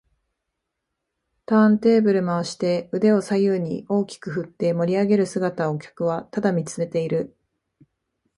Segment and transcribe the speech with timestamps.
[1.45, 7.37] ターンテーブル回して腕を左右に大きく振って盛りあげる姿を客はただ見つめている